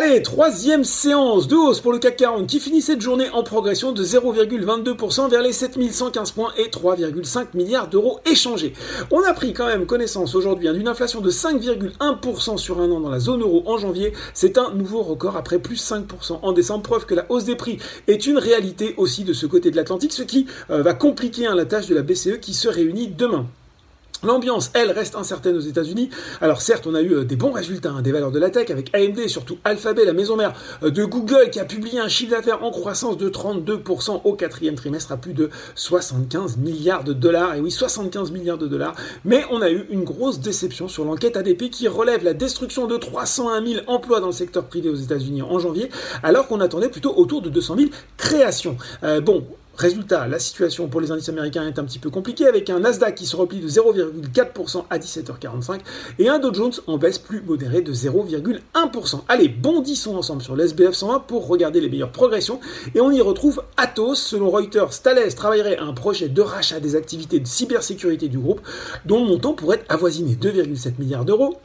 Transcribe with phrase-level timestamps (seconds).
[0.00, 3.90] Allez, troisième séance de hausse pour le CAC 40 qui finit cette journée en progression
[3.90, 8.74] de 0,22% vers les 7115 points et 3,5 milliards d'euros échangés.
[9.10, 13.00] On a pris quand même connaissance aujourd'hui hein, d'une inflation de 5,1% sur un an
[13.00, 14.12] dans la zone euro en janvier.
[14.34, 17.78] C'est un nouveau record après plus 5% en décembre, preuve que la hausse des prix
[18.06, 21.56] est une réalité aussi de ce côté de l'Atlantique, ce qui euh, va compliquer hein,
[21.56, 23.46] la tâche de la BCE qui se réunit demain.
[24.24, 26.10] L'ambiance, elle, reste incertaine aux États-Unis.
[26.40, 28.68] Alors certes, on a eu euh, des bons résultats hein, des valeurs de la tech
[28.70, 32.32] avec AMD, surtout Alphabet, la maison mère euh, de Google, qui a publié un chiffre
[32.32, 37.54] d'affaires en croissance de 32% au quatrième trimestre à plus de 75 milliards de dollars.
[37.54, 38.96] Et oui, 75 milliards de dollars.
[39.24, 42.96] Mais on a eu une grosse déception sur l'enquête ADP qui relève la destruction de
[42.96, 45.90] 301 000 emplois dans le secteur privé aux États-Unis en janvier,
[46.24, 48.76] alors qu'on attendait plutôt autour de 200 000 créations.
[49.04, 49.46] Euh, bon,
[49.78, 53.14] Résultat, la situation pour les indices américains est un petit peu compliquée avec un Nasdaq
[53.14, 55.78] qui se replie de 0,4% à 17h45
[56.18, 59.20] et un Dow Jones en baisse plus modérée de 0,1%.
[59.28, 62.58] Allez, bondissons ensemble sur l'SBF 120 pour regarder les meilleures progressions
[62.96, 64.16] et on y retrouve Atos.
[64.16, 68.60] Selon Reuters, Thales travaillerait à un projet de rachat des activités de cybersécurité du groupe
[69.06, 71.56] dont le montant pourrait avoisiner 2,7 milliards d'euros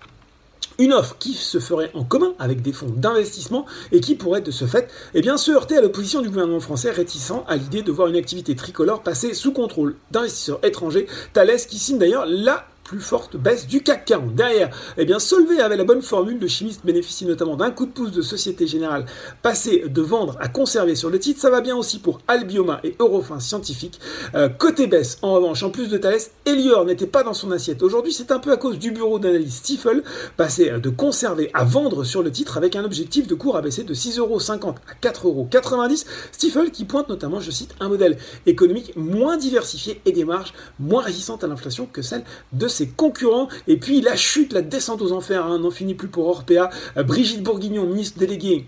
[0.79, 4.51] une offre qui se ferait en commun avec des fonds d'investissement et qui pourrait de
[4.51, 8.07] ce fait eh se heurter à l'opposition du gouvernement français réticent à l'idée de voir
[8.07, 13.37] une activité tricolore passer sous contrôle d'investisseurs étrangers, Thales qui signe d'ailleurs la plus forte
[13.37, 14.35] baisse du CAC 40.
[14.35, 16.37] Derrière, eh bien, Solvay avait la bonne formule.
[16.39, 19.07] Le chimiste bénéficie notamment d'un coup de pouce de Société Générale,
[19.41, 21.41] passé de vendre à conserver sur le titre.
[21.41, 23.99] Ça va bien aussi pour Albioma et Eurofin Scientifique.
[24.35, 27.81] Euh, côté baisse, en revanche, en plus de Thales, Elior n'était pas dans son assiette.
[27.81, 30.03] Aujourd'hui, c'est un peu à cause du bureau d'analyse Stifel,
[30.37, 33.93] passé de conserver à vendre sur le titre avec un objectif de cours abaissé de
[33.95, 36.05] 6,50€ à 4,90€.
[36.31, 41.01] Stifel qui pointe notamment, je cite, un modèle économique moins diversifié et des marges moins
[41.01, 43.47] résistantes à l'inflation que celle de ses concurrents.
[43.67, 46.69] Et puis la chute, la descente aux enfers, hein, n'en finit plus pour Orpea.
[46.95, 48.65] Brigitte Bourguignon, ministre déléguée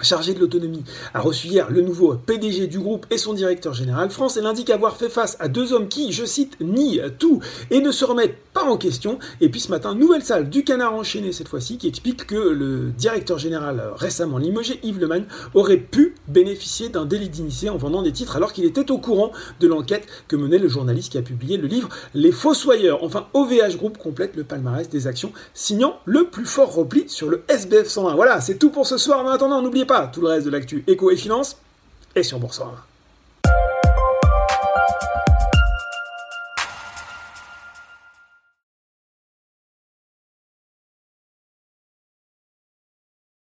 [0.00, 4.10] chargé de l'autonomie, a reçu hier le nouveau PDG du groupe et son directeur général
[4.10, 4.36] France.
[4.36, 7.40] Elle indique avoir fait face à deux hommes qui, je cite, nient tout
[7.70, 9.18] et ne se remettent pas en question.
[9.40, 12.90] Et puis ce matin, nouvelle salle du canard enchaîné cette fois-ci qui explique que le
[12.96, 15.24] directeur général récemment limogé, Yves Lemagne,
[15.54, 19.32] aurait pu bénéficier d'un délit d'initié en vendant des titres alors qu'il était au courant
[19.60, 23.02] de l'enquête que menait le journaliste qui a publié le livre Les Fossoyeurs.
[23.02, 27.42] Enfin, OVH Group complète le palmarès des actions signant le plus fort repli sur le
[27.48, 28.14] SBF 120.
[28.14, 29.24] Voilà, c'est tout pour ce soir.
[29.24, 31.56] En attendant, pas tout le reste de l'actu éco et finance
[32.16, 32.84] est sur Boursorama.